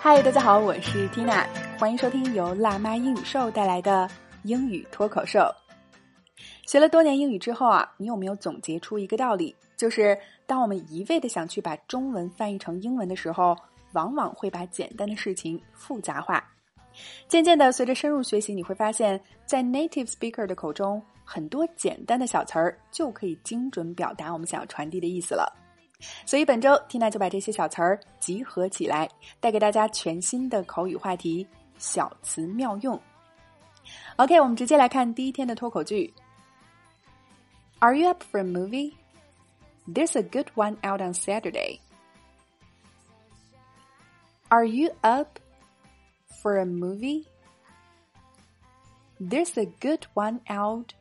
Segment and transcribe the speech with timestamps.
[0.00, 1.46] 嗨，大家好，我是 Tina，
[1.78, 4.08] 欢迎收听由辣妈英语秀带来的
[4.44, 5.40] 英语脱口秀。
[6.66, 9.54] 学了多年英语之后啊，你有没有总结出一个道理？
[9.76, 10.16] 就是
[10.46, 13.56] 当我们一味的想去把中文翻译成英文的时候，
[13.92, 16.42] 往往会把简单的事情复杂化。
[17.28, 25.59] 渐渐的，随着深入学习，你会发现，在 native speaker 的口中，很多简单的小词儿就可以精准表达我们想要传递的意思了。
[26.24, 29.08] 所以本周，Tina 就把这些小词儿集合起来，
[29.40, 31.46] 带给大家全新的口语话题——
[31.78, 33.00] 小词妙用。
[34.16, 36.12] OK，我们直接来看第一天的脱口剧。
[37.80, 38.92] Are you up for a movie?
[39.86, 41.80] There's a good one out on Saturday.
[44.48, 45.38] Are you up
[46.42, 47.24] for a movie?
[49.18, 50.92] There's a good one out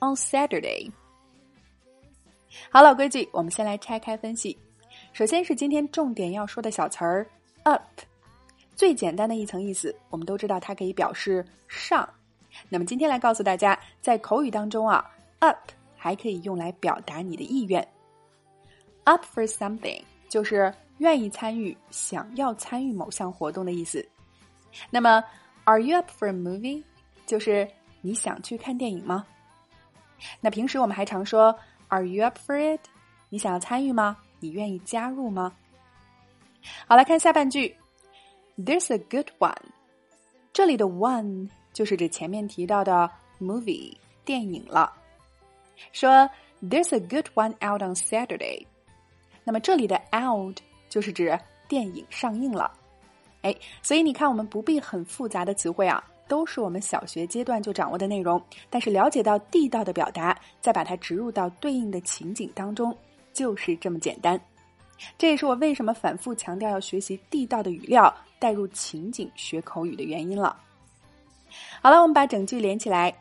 [0.00, 0.92] on Saturday.
[2.70, 4.56] 好，老规矩，我们先来拆开分析。
[5.12, 7.26] 首先是今天重点要说的小词儿
[7.64, 7.82] “up”，
[8.76, 12.08] 最简单的一层意思，我们都知道它可以表示上。
[12.68, 15.04] 那么今天来告诉大家，在口语当中啊
[15.40, 15.58] ，“up”
[15.96, 17.86] 还可以用来表达你的意愿。
[19.04, 24.06] “up for something” 就是愿意参与、想要参与某项活动的意思。
[24.90, 25.22] 那么
[25.64, 26.82] ，“Are you up for a movie”
[27.26, 27.68] 就是
[28.00, 29.26] 你想去看电影吗？
[30.40, 31.56] 那平时我们还常说。
[31.94, 32.80] Are you up for it？
[33.28, 34.16] 你想要参与吗？
[34.40, 35.52] 你愿意加入吗？
[36.88, 37.76] 好，来看下半句。
[38.58, 39.54] There's a good one。
[40.52, 43.08] 这里的 one 就是指前面提到的
[43.40, 44.92] movie 电影了。
[45.92, 46.28] 说
[46.60, 48.66] There's a good one out on Saturday。
[49.44, 50.58] 那么这里的 out
[50.88, 52.72] 就是指电影上映了。
[53.42, 56.02] 哎，所以你看，我们不必很复杂的词汇啊。
[56.26, 62.96] 都是我们小学阶段就掌握的内容，但是了解到地道的表达，再把它植入到对应的情景当中，
[63.32, 64.40] 就是这么简单。
[65.18, 70.56] 这也是我为什么反复强调要学习地道的语料，带入情景学口语的原因了。
[71.82, 73.14] 好了，我们把整句连起来。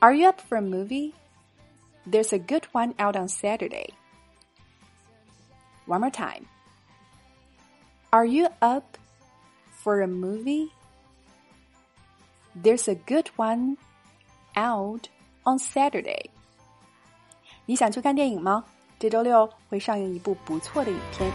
[0.00, 1.12] Are you up for a movie?
[2.08, 3.88] There's a good one out on Saturday.
[5.86, 6.44] One more time.
[8.10, 8.84] Are you up
[9.82, 10.68] for a movie?
[12.62, 13.76] There's a good one
[14.56, 15.08] out
[15.44, 16.30] on Saturday。
[17.66, 18.64] 你想去看电影吗？
[18.98, 21.30] 这周六会上映一部不错的影片。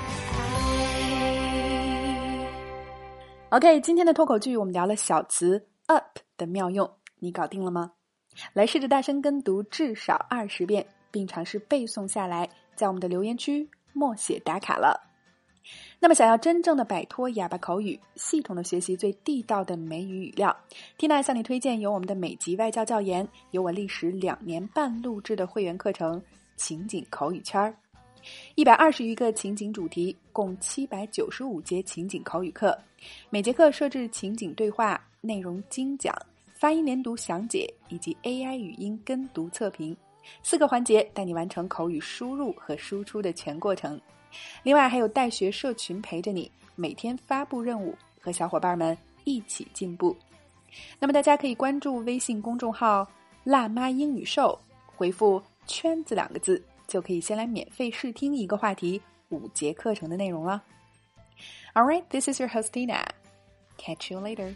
[3.50, 6.90] OK，今天的脱口剧我们聊了小词 up 的妙用，
[7.20, 7.92] 你搞定了吗？
[8.54, 15.11] 来试着大声跟读至少二十遍，并尝试背诵下来，在我们的留言区默写打卡了。
[16.00, 20.56] 那么，想要真正的摆脱哑巴口语，系统的学习最地道的美语语料
[20.98, 26.20] ，Tina 向你推荐由我们的美籍外教教研，由我历时两年半录制的会员课程
[26.56, 27.70] 《情景口语圈儿》，
[28.56, 32.78] 一百二十余个情景主题，共七百九十五节情景口语课，
[33.30, 36.16] 每节课设置情景对话、内容精讲、
[36.56, 39.96] 发音连读详解以及 AI 语音跟读测评，
[40.44, 44.00] 四个环节带你完成口语输入和输出的全过程。
[44.64, 50.16] 另外还有带学社群陪着你，每天发布任务，和小伙伴们一起进步。
[51.00, 53.06] 那么大家可以关注微信公众号
[53.44, 54.58] “辣妈英语秀”，
[54.96, 60.64] 回复“圈子”两个字，就可以先来免费试听一个话题五节课程的内容了。
[61.74, 63.04] All right, this is your host Tina.
[63.78, 64.54] Catch you later.